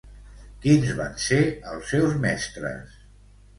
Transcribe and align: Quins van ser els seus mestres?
Quins 0.63 0.93
van 1.01 1.13
ser 1.25 1.39
els 1.73 1.93
seus 1.93 2.19
mestres? 2.27 2.99